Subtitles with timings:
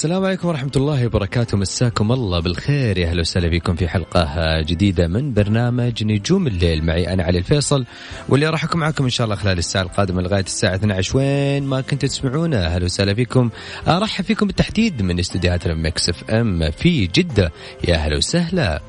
[0.00, 1.56] السلام عليكم ورحمة الله وبركاته.
[1.56, 2.98] مساكم الله بالخير.
[2.98, 6.84] يا أهلا وسهلا بكم في حلقة جديدة من برنامج نجوم الليل.
[6.84, 7.84] معي أنا علي الفيصل
[8.28, 11.80] واللي راح أكون معكم إن شاء الله خلال الساعة القادمة لغاية الساعة 12 وين ما
[11.80, 13.50] كنتوا تسمعونا أهلا وسهلا فيكم.
[13.88, 17.52] أرحب فيكم بالتحديد من استديوهات Mix FM في جدة.
[17.88, 18.82] يا أهلا وسهلا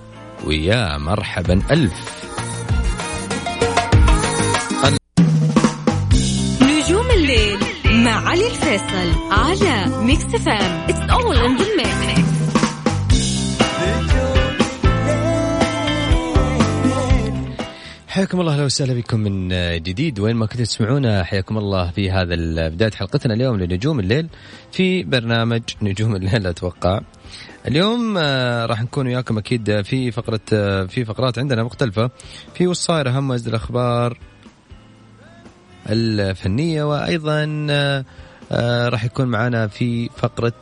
[0.45, 1.61] ويا مرحبا.
[1.71, 2.20] ألف
[8.11, 12.21] علي الفيصل على Mix FM it's all in the mix
[18.07, 19.49] حياكم الله أهلا وسهلا بكم من
[19.83, 20.19] جديد.
[20.19, 22.35] وين ما كنتوا تسمعونا حياكم الله في هذا
[22.67, 24.27] بداية حلقتنا اليوم لنجوم الليل.
[24.71, 27.01] في برنامج نجوم الليل أتوقع.
[27.67, 32.09] اليوم آه، راح نكون وياكم أكيد في فقرة آه، في فقرات عندنا مختلفة.
[32.53, 34.17] في وش صاير اهم الأخبار.
[35.89, 38.05] الفنية وأيضا آه،
[38.51, 40.53] آه، راح يكون معنا في فقرة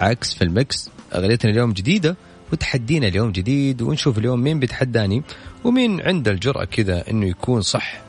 [0.00, 2.16] عكس في المكس أغنيتنا اليوم جديدة
[2.52, 5.22] وتحدينا اليوم جديد ونشوف اليوم مين بيتحداني
[5.64, 8.00] ومين عنده الجرأة كذا إنه يكون صح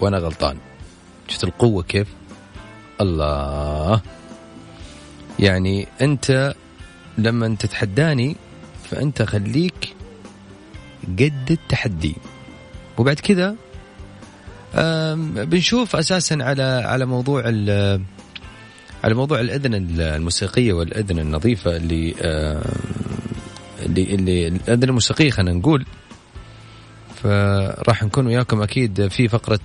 [0.00, 0.56] وأنا غلطان.
[1.28, 2.08] شفت القوة كيف؟
[3.00, 4.00] الله.
[5.38, 6.54] يعني أنت
[7.18, 8.36] لما تتحداني
[8.84, 9.94] فأنت خليك
[11.18, 12.16] قد التحدي.
[12.98, 13.56] وبعد كذا
[15.44, 17.46] بنشوف أساسا على على موضوع
[19.04, 22.14] على موضوع الإذن الموسيقية والإذن النظيفة اللي
[23.86, 25.86] اللي اللي الإذن الموسيقية خلينا نقول.
[27.22, 29.60] فراح نكون وياكم أكيد في فقرة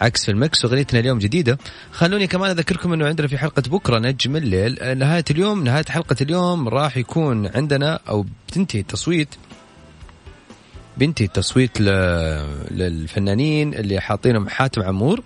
[0.00, 1.58] عكس في المكس واغنيتنا اليوم جديدة.
[1.92, 4.98] خلوني كمان أذكركم إنه عندنا في حلقة بكرة نجم الليل.
[4.98, 9.28] نهاية اليوم نهاية حلقة اليوم راح يكون عندنا أو بتنتهي التصويت
[10.96, 11.80] بنتي التصويت
[12.70, 15.22] للفنانين اللي حاطينهم حاتم عمور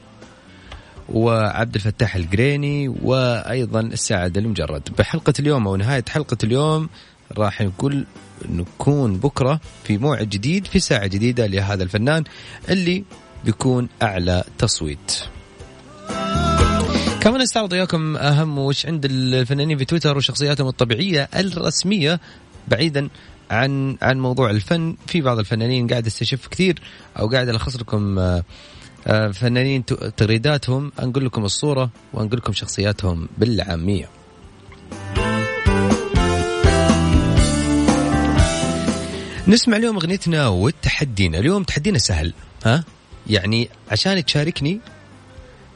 [1.08, 6.88] وعبد الفتاح القريني وأيضا السعد المجرد بحلقة اليوم أو نهاية حلقة اليوم
[7.38, 8.06] راح نقول
[8.48, 12.24] نكون بكرة في موعد جديد في ساعة جديدة لهذا الفنان
[12.68, 13.04] اللي
[13.44, 15.24] بيكون أعلى تصويت.
[17.20, 22.20] كمان استعرض وياكم أهم وش عند الفنانين في تويتر وشخصياتهم الطبيعية الرسمية
[22.68, 23.08] بعيدا
[23.50, 24.96] عن عن موضوع الفن.
[25.06, 26.82] في بعض الفنانين قاعد استشف كثير
[27.18, 28.44] أو قاعد الخص لكم آه،
[29.06, 29.84] آه، فنانين
[30.16, 30.92] تغريداتهم.
[31.02, 34.08] انقل لكم الصورة وانقل لكم شخصياتهم بالعامية.
[39.48, 42.32] نسمع اليوم أغنيتنا والتحدينا اليوم تحدينا سهل
[42.64, 42.84] ها؟
[43.26, 44.80] يعني عشان تشاركني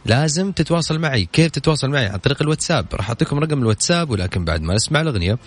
[0.07, 1.25] لازم تتواصل معي.
[1.33, 2.87] كيف تتواصل معي؟ عن طريق الواتساب.
[2.95, 5.39] راح أعطيكم رقم الواتساب ولكن بعد ما نسمع الأغنية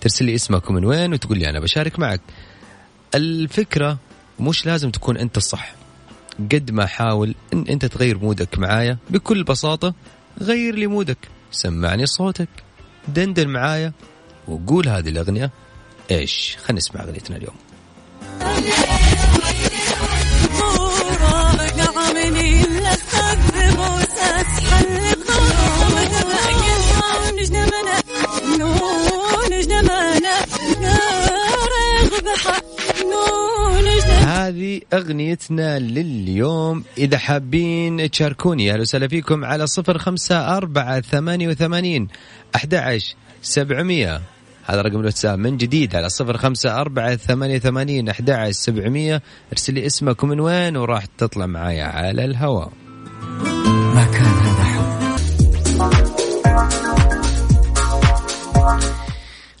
[0.00, 2.20] ترسل لي اسمك ومن وين وتقول لي أنا بشارك معك.
[3.14, 3.98] الفكرة
[4.40, 5.74] مش لازم تكون أنت الصح.
[6.38, 9.94] قد ما حاول إن أنت تغير مودك معايا بكل بساطة
[10.40, 11.18] غير لي مودك.
[11.50, 12.48] سمعني صوتك
[13.08, 13.92] دندن معايا
[14.48, 15.50] وقول هذه الأغنية
[16.10, 16.56] إيش.
[16.64, 17.54] خلينا نسمع أغنيتنا اليوم.
[34.74, 36.84] هذه أغنيتنا لليوم.
[36.98, 42.08] إذا حابين تشاركوني أهلا وسهلا فيكم على صفر خمسة أربعة ثمانية وثمانين
[42.56, 42.98] أحد
[43.42, 44.20] سبعمية.
[44.64, 49.22] هذا رقم الواتساب من جديد على صفر خمسة أربعة ثمانية ثمانين أحد سبعمية.
[49.52, 52.72] ارسل لي اسمك ومن وين وراح تطلع معايا على الهواء
[53.94, 54.84] ما كان هذا حب.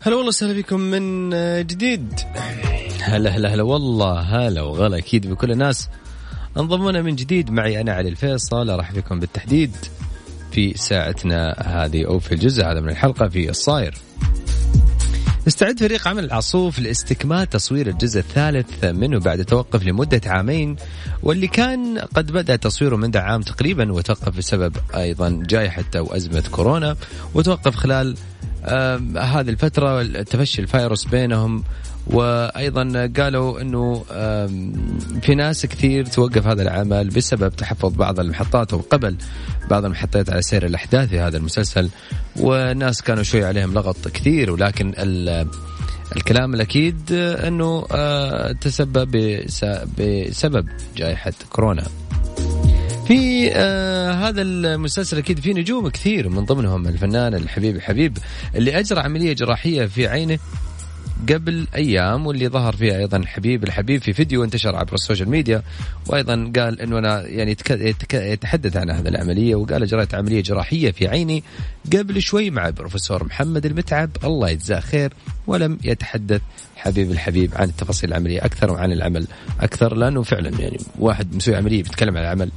[0.02, 1.30] هلا والله وسهلا بكم من
[1.66, 2.20] جديد.
[3.04, 3.62] هلا هلا هلا.
[3.62, 5.88] والله هلا وغلا أكيد بكل الناس.
[6.56, 8.70] انضمونا من جديد معي أنا علي الفيصل.
[8.70, 9.76] أرحب بكم بالتحديد
[10.52, 13.94] في ساعتنا هذه أو في الجزء هذا من الحلقة في الصاير.
[15.48, 20.76] استعد فريق عمل العصوف لاستكمال تصوير الجزء الثالث منه بعد توقف لمدة عامين
[21.22, 26.96] واللي كان قد بدأ تصويره منذ عام تقريبا وتوقف بسبب أيضا جائحة أو أزمة كورونا
[27.34, 28.16] وتوقف خلال
[29.16, 30.02] هذه الفترة.
[30.22, 31.64] تفشي الفيروس بينهم
[32.06, 34.04] وأيضا قالوا إنه
[35.22, 39.16] في ناس كثير توقف هذا العمل بسبب تحفظ بعض المحطات أو قبل
[39.70, 41.90] بعض المحطات على سير الأحداث في هذا المسلسل
[42.36, 44.94] والناس كانوا شوي عليهم لغط كثير ولكن
[46.16, 49.10] الكلام الأكيد إنه آه، تسبب
[49.98, 51.84] بسبب جائحة كورونا.
[53.06, 58.18] في آه هذا المسلسل أكيد في نجوم كثير من ضمنهم الفنان الحبيب الحبيب
[58.54, 60.38] اللي أجرى عملية جراحية في عينه
[61.32, 65.62] قبل أيام واللي ظهر فيها أيضا حبيب الحبيب في فيديو انتشر عبر ال social media
[66.06, 67.56] وأيضا قال إنه أنا يعني
[68.12, 71.44] يتحدث عن هذه العملية وقال اجريت عملية جراحية في عيني
[71.92, 74.10] قبل شوي مع البروفيسور محمد المتعب.
[74.24, 75.12] الله يجزاه خير
[75.46, 76.40] ولم يتحدث
[76.76, 79.26] حبيب الحبيب عن التفاصيل العملية أكثر وعن العمل
[79.60, 82.50] أكثر لأنه فعلا يعني واحد مسوي عملية بيتكلم عن العمل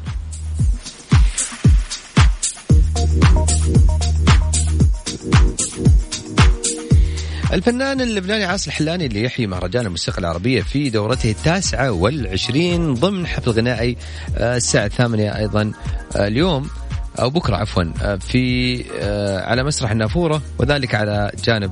[7.58, 13.52] الفنان اللبناني عاصي الحلاني اللي يحيي مهرجان الموسيقى العربية في دورته التاسعة والعشرين ضمن حفل
[13.52, 13.98] غنائي
[14.38, 15.72] آه، الساعة الثامنة أيضا
[16.16, 16.70] آه، اليوم.
[17.20, 18.84] أو بكرة عفوا آه، في
[19.44, 21.72] على مسرح النافورة وذلك على جانب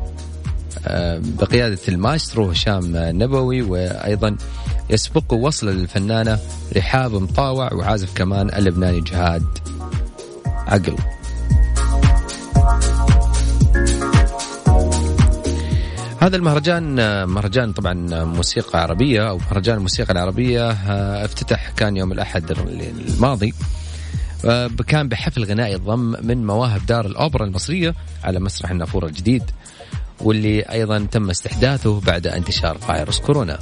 [1.40, 4.38] بقيادة المايسترو هشام نبوي وأيضا
[4.90, 6.40] يسبق وصل الفنانة
[6.78, 9.46] رحاب مطاوع وعازف كمان اللبناني جهاد
[10.68, 11.15] عقل.
[16.26, 16.96] هذا المهرجان
[17.28, 23.54] مهرجان طبعا موسيقى عربية أو مهرجان الموسيقى العربية آه، افتتح كان يوم الأحد الماضي
[24.46, 29.44] آه، كان بحفل غنائي ضم من مواهب دار الأوبرا المصرية على مسرح النافورة الجديد
[30.22, 33.60] واللي أيضا تم استحداثه بعد انتشار فيروس كورونا.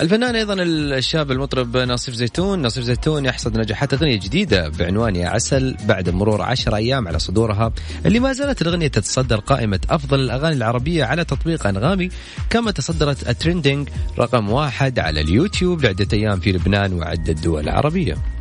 [0.00, 2.62] الفنان أيضا الشاب المطرب ناصف زيتون.
[2.62, 7.72] ناصف زيتون يحصد نجاحات أغنية جديدة بعنوان يا عسل بعد مرور عشر أيام على صدورها
[8.06, 12.08] اللي ما زالت الأغنية تتصدر قائمة أفضل الأغاني العربية على تطبيق أنغامي
[12.50, 13.88] كما تصدرت ال trending
[14.18, 18.35] رقم واحد على اليوتيوب لعدة أيام في لبنان وعدة دول عربية.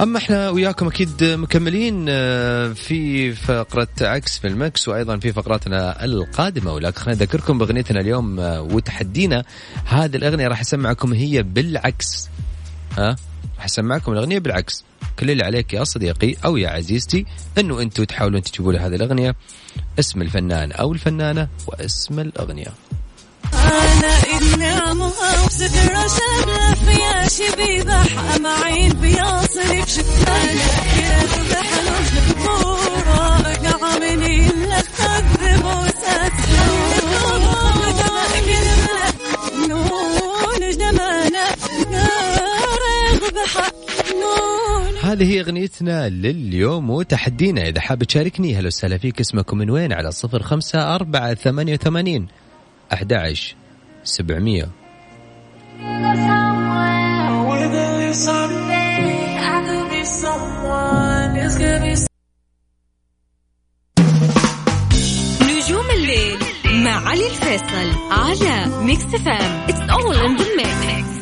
[0.00, 6.04] أما إحنا وياكم أكيد مكملين آه، في فقرة عكس في ال Mix وأيضا في فقراتنا
[6.04, 6.72] القادمة.
[6.72, 9.44] ولكن خلينا نذكركم بأغنيتنا اليوم آه، وتحدينا.
[9.84, 12.28] هذه الأغنية راح أسمعكم هي بالعكس.
[12.98, 13.16] ها؟
[13.56, 14.84] راح أسمعكم الأغنية بالعكس.
[15.18, 17.26] كل اللي عليك يا صديقي أو يا عزيزتي
[17.58, 19.36] إنه أنتم تحاولون تجيبوا لي هذه الأغنية.
[19.98, 22.72] اسم الفنان أو الفنانة واسم الأغنية.
[26.16, 28.02] شبلة فيها شبيبة
[31.50, 31.94] بحلو
[45.02, 47.68] هذه أغنيتنا لليوم وتحدينا.
[47.68, 52.28] إذا حاب تشاركني هلا وسهلا فيك اسمكم من وين؟ على صفر خمسة أربعة ثمانية وثمانين
[52.92, 53.56] 11
[54.04, 54.68] 700
[65.42, 66.38] نجوم الليل
[66.84, 71.13] مع علي الفيصل على Mix FM it's all in the mix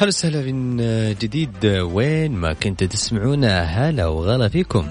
[0.00, 0.76] هلا وسهلا من
[1.14, 4.86] جديد وين ما كنت تسمعونا هلا وغلا فيكم؟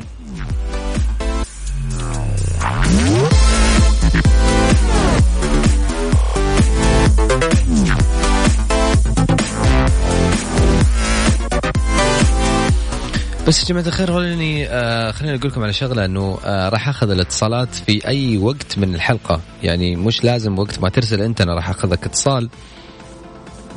[13.47, 17.09] بس يا جماعة الخير خليني آه خليني أقول لكم على شغلة إنه آه راح أخذ
[17.09, 19.41] الاتصالات في أي وقت من الحلقة.
[19.63, 22.49] يعني مش لازم وقت ما ترسل أنت أنا راح أخذك اتصال.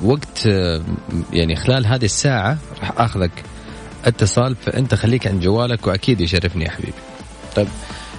[0.02, 0.82] وقت آه
[1.32, 3.30] يعني خلال هذه الساعة راح آخذك
[4.04, 6.92] اتصال فأنت خليك عند جوالك وأكيد يشرفني يا حبيبي.
[7.56, 7.68] طيب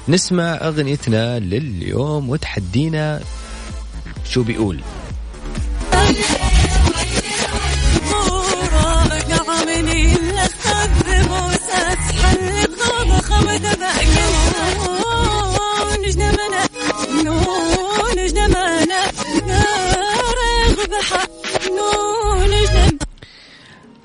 [0.08, 3.22] نسمع أغنيتنا لليوم وتحدينا
[4.26, 4.80] شو بيقول.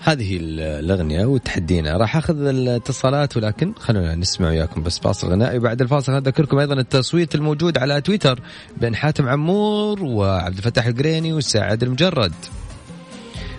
[0.08, 1.96] هذه الأغنية وتحدينا.
[1.96, 5.58] راح أخذ الاتصالات ولكن خلونا نسمع وياكم بس فاصل غنائي.
[5.58, 8.40] وبعد الفاصل أذكركم أيضا التصويت الموجود على تويتر
[8.80, 12.32] بين حاتم عمور وعبد الفتاح القريني وسعد لمجرد.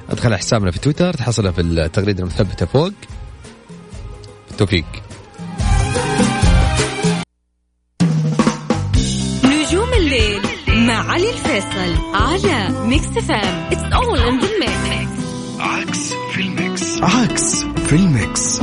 [0.09, 2.91] أدخل على حسابنا في تويتر تحصلها في التغريدة المثبتة فوق.
[4.57, 4.85] توفيق
[9.45, 15.09] نجوم الليل مع علي الفيصل على Mix FM it's all in the mix
[15.59, 16.18] عكس
[17.01, 18.59] عكس في الميكس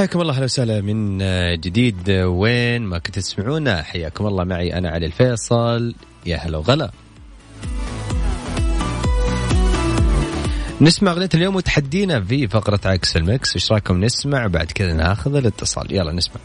[0.00, 0.80] حياكم الله أهلا وسهلا.
[0.80, 1.18] من
[1.60, 4.44] جديد وين ما كنت تسمعونا حياكم الله.
[4.44, 5.94] معي أنا علي الفيصل.
[6.26, 6.90] يا هلا وغلا.
[10.80, 15.94] نسمع أغنية اليوم وتحدينا في فقرة عكس المكس إيش رأيكم نسمع؟ بعد كذا ناخذ الاتصال.
[15.94, 16.40] يلا نسمع.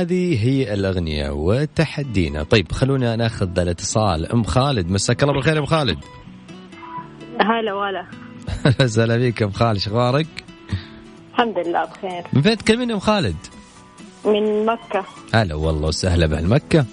[0.00, 2.42] هذه هي الأغنية وتحدينا.
[2.42, 4.32] طيب خلونا ناخذ الاتصال.
[4.32, 5.98] أم خالد مساك الله بالخير يا أم خالد؟
[7.40, 8.06] هلا ولا
[9.18, 10.26] فيك يا أم خالد شو أخبارك؟
[11.30, 12.24] الحمد لله بخير.
[12.32, 13.36] من فين تكلمين يا أم خالد؟
[14.24, 15.04] من مكة.
[15.34, 16.84] هلا والله وسهلا بهالمكة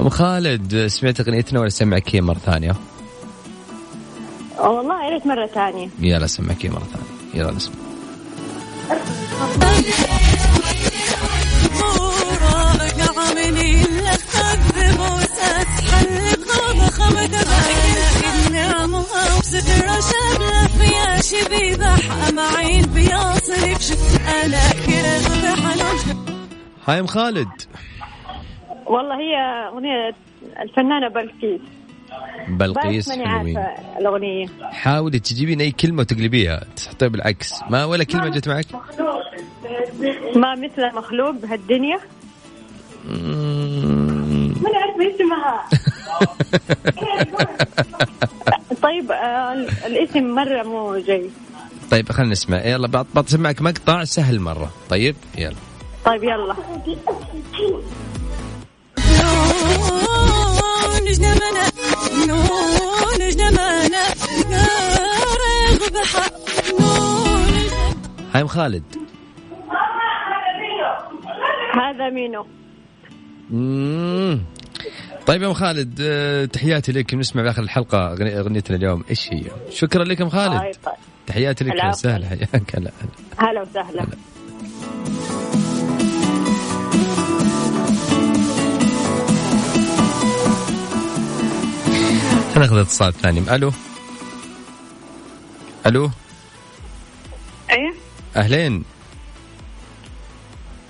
[0.00, 2.76] أم خالد سمعت أغنيتنا ولا سمعك هي مرة ثانية؟
[4.58, 5.88] والله يا ريت مرة ثانية.
[6.00, 7.42] يلا سمعك هي مرة ثانية.
[7.42, 7.74] يلا نسمع.
[26.86, 27.48] هاي أم خالد.
[28.86, 29.36] والله هي
[29.68, 30.14] أغنية
[30.62, 31.60] الفنانة بلقيس.
[32.48, 33.58] بلقيس حلوين.
[33.98, 34.46] الأغنية.
[34.62, 37.62] حاولي تجيبين أي كلمة وتقلبيها تحطيها بالعكس.
[37.70, 38.66] ما ولا كلمة جت معك؟
[40.36, 41.98] ما مثل مخلوق بهالدنيا.
[44.62, 45.64] ما عارفة اسمها.
[48.82, 49.52] طيب آه
[49.86, 51.30] الاسم مرة مو جاي
[51.92, 52.66] طيب خلينا نسمع.
[52.66, 54.72] يلا بسمعك مقطع سهل مرة.
[54.90, 55.54] طيب يلا.
[56.04, 56.56] طيب يلا.
[68.34, 68.84] هاي خالد.
[71.74, 72.46] هذا مينو.
[75.26, 77.14] طيب يا أم خالد آه، تحياتي لك.
[77.14, 79.04] نسمع بآخر الحلقة أغنيتنا اليوم.
[79.10, 80.60] إيش هي؟ شكرا لك ام خالد.
[80.60, 81.11] طيب طيب.
[81.26, 81.94] تحياتي لك.
[81.94, 82.92] سهل حياك هلا
[83.38, 83.50] هلا.
[83.50, 83.62] هلا.
[83.62, 84.06] وسهلا
[92.56, 93.54] ناخذ اتصال ثاني.
[93.54, 93.72] ألو؟
[95.86, 96.10] ألو؟
[97.70, 97.94] إيه؟
[98.36, 98.84] أهلين.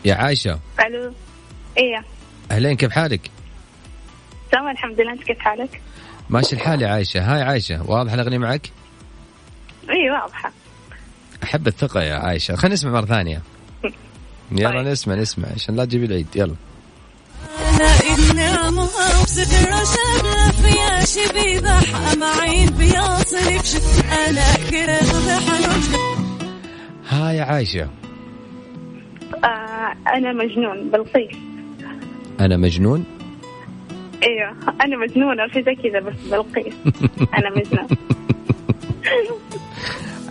[0.05, 1.13] يا عايشه ألو.
[1.79, 2.05] إيه.
[2.51, 3.31] أهلين كيف حالك؟
[4.53, 5.13] تمام الحمد لله.
[5.13, 5.81] أنت كيف حالك؟
[6.31, 8.71] ماشي الحال يا عايشه هاي عايشه واضح الأغنية معك؟
[9.91, 10.53] إي واضحة.
[11.43, 12.57] أحب الثقة يا عايشة.
[12.57, 13.43] خلينا نسمع مرة ثانية.
[14.53, 14.87] يلا طيب.
[14.87, 15.49] نسمع نسمع.
[15.55, 16.27] عشان لا تجيبي العيد.
[16.35, 16.55] يلا.
[27.09, 27.89] هاي يا عايشة.
[29.45, 31.37] آه أنا مجنون بلقيس
[32.41, 33.05] أنا مجنون؟
[34.23, 36.75] إيوه أنا مجنونة في زي كذا بس بلقيس
[37.39, 37.89] أنا مجنون.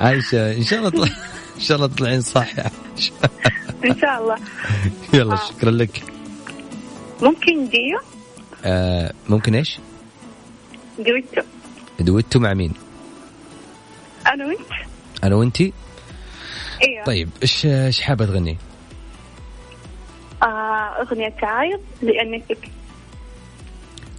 [0.01, 1.07] عايشة إن شاء الله
[1.55, 2.65] إن شاء الله تطلعين صح يا
[3.89, 4.37] إن شاء الله
[5.13, 5.49] يلا آه.
[5.49, 6.03] شكرا لك
[7.21, 7.99] ممكن ديو
[8.65, 9.79] آه ممكن إيش؟
[10.99, 11.41] دويتو
[11.99, 12.73] دويتو مع مين؟
[14.27, 14.59] أنا وأنت
[15.23, 15.73] أنا وانتي؟
[16.83, 18.57] إيوه طيب إيش إيش حابة تغني؟
[20.43, 22.71] آه أغنية عايض لاني فيك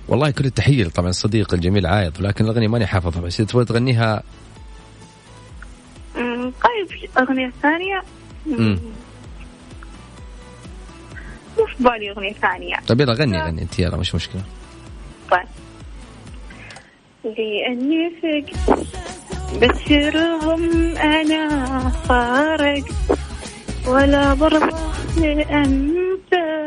[0.08, 4.22] والله كل التحية طبعا الصديق الجميل عايض لكن الأغنية ماني حافظها بس إذا تبغى تغنيها
[6.64, 6.88] طيب
[7.18, 8.02] أغنية ثانية.
[8.46, 8.78] مم.
[11.58, 12.76] مو في بالي أغنية ثانية.
[12.88, 14.42] طيب يلا غني غني أنت يلا مش مشكلة.
[15.30, 15.46] طيب.
[17.24, 18.50] لأني فيك
[19.60, 21.48] بشرهم أنا
[21.88, 22.84] فارق
[23.86, 24.72] ولا برضى
[25.16, 26.60] لأمثالك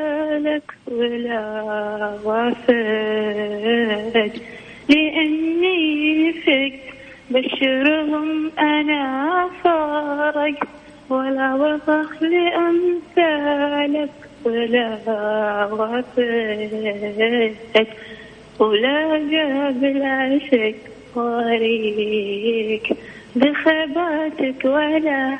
[0.88, 2.72] ولا وافق
[4.90, 6.85] لأني فيك
[7.29, 10.67] بشرهم أنا فارق
[11.10, 14.10] ولا وضخ لأمثالك
[14.46, 14.98] ولا
[15.72, 16.20] وافق
[18.60, 20.75] ولا جاب العشق
[21.15, 22.84] طريق
[23.36, 25.38] بخباتك ولا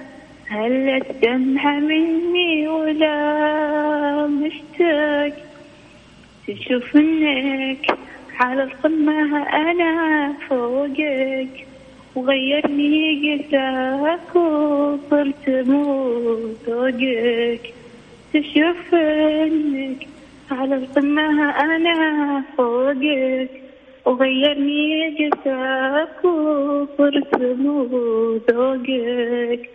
[0.48, 5.34] هلت دمعة مني ولا مشتاق
[6.48, 7.98] تشوف إنك
[8.40, 11.68] على القمة أنا فوقك.
[12.16, 15.84] وغيرني قساك وصرت مو
[16.68, 17.74] ذوقك
[18.34, 20.08] تشوف انك
[20.52, 23.66] على القمة أنا فوقك.
[24.06, 27.84] وغيرني قساك وصرت مو
[28.50, 29.70] ذوقك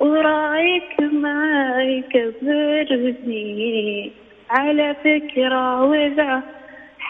[0.00, 3.44] ورأيك ما يكبرني
[4.50, 6.42] على فكرة وإذا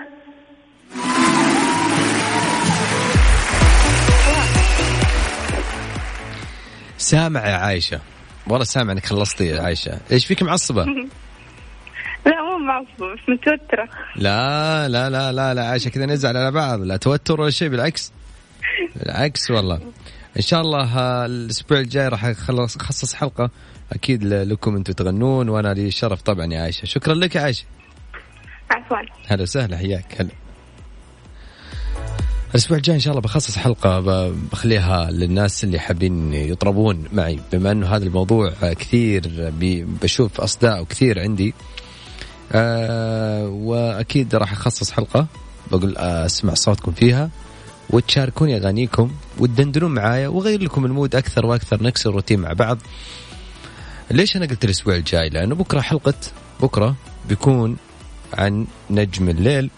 [6.97, 7.99] سامع يا عايشة.
[8.47, 9.99] والله سامع إنك خلصتي يا عايشة.
[10.11, 10.85] إيش فيك معصبة؟
[13.27, 13.89] متوترة.
[14.15, 16.79] لا لا لا لا لا عايشه كذا نزعل على بعض.
[16.79, 18.11] لا توتر ولا شيء بالعكس.
[18.95, 19.79] بالعكس والله.
[20.37, 23.49] إن شاء الله ها، الأسبوع الجاي راح اخلص أخصص حلقة.
[23.93, 27.65] أكيد لكم أنتم تغنون وأنا لي الشرف طبعا يا عايشه شكرا لك يا عايشه
[28.71, 28.97] عفوا.
[29.27, 30.05] هلا وسهلا حياك.
[30.19, 30.29] هلا.
[32.49, 33.99] الأسبوع الجاي إن شاء الله بخصص حلقة
[34.51, 37.39] بخليها للناس اللي حابين يطربون معي.
[37.51, 41.53] بما إنه هذا الموضوع كثير بي- بشوف أصداء كثير عندي
[42.55, 45.27] آه وأكيد راح أخصص حلقة.
[45.71, 47.29] بقول آه، أسمع صوتكم فيها
[47.89, 52.77] وتشاركوني أغانيكم وتدندنون معايا وأغير لكم المود أكثر وأكثر نكسر الروتين مع بعض.
[54.11, 56.13] ليش أنا قلت الأسبوع الجاي؟ لأنه بكرة حلقة
[56.61, 56.95] بكرة
[57.29, 57.77] بيكون
[58.33, 59.69] عن نجم الليل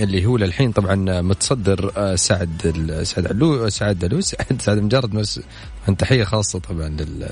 [0.00, 5.26] اللي هو للحين طبعا متصدر آه، سعد سعد علو سعد علو سعد سعد مجرد
[5.98, 7.28] تحيه خاصة طبعا لل-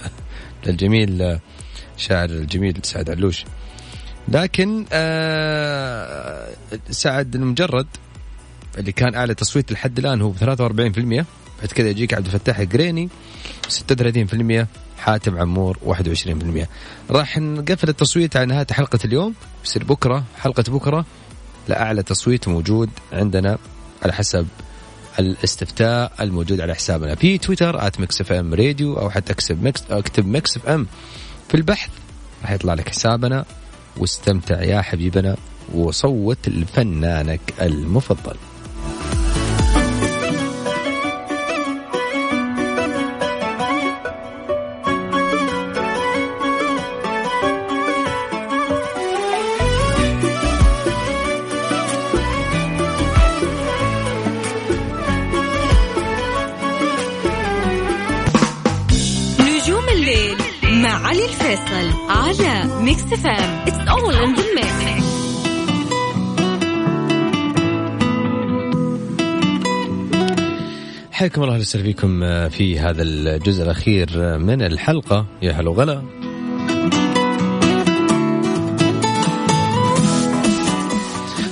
[0.67, 1.41] للجميل آه،
[1.97, 3.45] شاعر الجميل سعد علوش.
[4.33, 6.49] لكن آه،
[6.91, 7.87] سعد لمجرد
[8.79, 11.25] اللي كان أعلى تصويت لحد الآن هو ب 43%
[11.59, 13.09] بعد كذا يجيك عبد الفتاح القريني
[13.69, 14.67] 36%
[14.99, 16.67] حاتم عمور 21%
[17.11, 19.35] راح نقفل التصويت على نهاية حلقة اليوم.
[19.65, 21.05] يصير بكرة حلقة بكرة
[21.69, 23.59] لأعلى تصويت موجود عندنا
[24.03, 24.47] على حسب
[25.19, 27.15] الاستفتاء الموجود على حسابنا.
[27.15, 30.87] في تويتر at Mix FM Radio أو حتى اكتب Mix أكتب Mix FM
[31.49, 31.91] في البحث.
[32.43, 33.45] راح يطلع لك حسابنا.
[33.99, 35.37] واستمتع يا حبيبنا
[35.75, 38.37] وصوت لفنانك المفضل.
[59.41, 60.37] نجوم الليل
[60.83, 63.58] مع علي الفيصل على Mix FM
[71.19, 75.27] حياكم الله وسهلا فيكم في هذا الجزء الأخير من الحلقة.
[75.43, 76.03] يا هلا وغلا.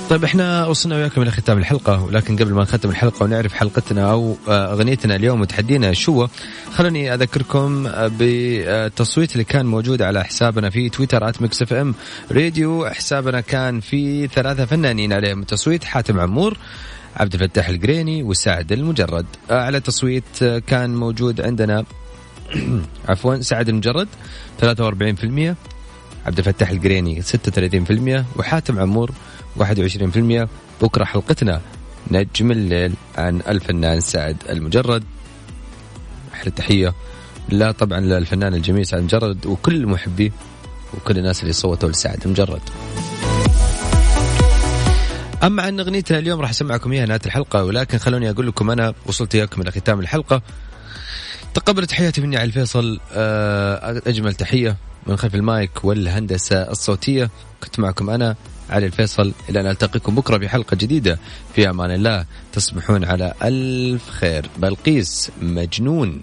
[0.09, 4.37] طيب إحنا وصلنا وياكم إلى ختام الحلقة ولكن قبل ما نختم الحلقة ونعرف حلقتنا أو
[4.47, 6.27] آه، أغنيتنا اليوم وتحدينا شو
[6.73, 11.95] خلوني أذكركم بالتصويت اللي كان موجود على حسابنا في تويتر @Mix FM
[12.31, 12.85] Radio.
[12.85, 16.57] حسابنا كان في ثلاثة فنانين عليهم التصويت حاتم عمور
[17.17, 19.25] عبد الفتاح القريني وسعد لمجرد.
[19.51, 21.85] آه، على تصويت آه، كان موجود عندنا
[23.09, 24.07] عفوا سعد لمجرد
[24.61, 25.55] 43%
[26.25, 29.11] عبد الفتاح القريني 36% وحاتم عمور
[29.59, 30.47] 21%
[30.81, 31.61] بكرة حلقتنا
[32.11, 35.03] نجم الليل عن الفنان سعد المجرد.
[36.33, 36.93] أحلى تحية.
[37.49, 40.31] لا طبعا للفنان الجميل سعد المجرد وكل محبيه
[40.93, 42.61] وكل الناس اللي صوتوا لسعد المجرد.
[45.43, 49.35] أما عن اغنيتنا اليوم راح أسمعكم إياها نهاية الحلقة ولكن خلوني أقول لكم أنا وصلت
[49.35, 50.41] اياكم إلى ختام الحلقة.
[51.53, 52.99] تقبلت تحياتي مني علي الفيصل.
[53.11, 54.75] آه، أجمل تحية
[55.07, 57.29] من خلف المايك والهندسة الصوتية.
[57.63, 58.35] كنت معكم أنا
[58.69, 59.33] علي الفيصل.
[59.49, 61.19] إلى أن ألتقيكم بكرة بحلقة جديدة.
[61.55, 64.49] في أمان الله تصبحون على ألف خير.
[64.57, 66.21] بلقيس مجنون.